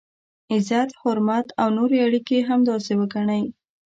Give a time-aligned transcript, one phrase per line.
[0.53, 3.43] عزت، حرمت او نورې اړیکي همداسې وګڼئ.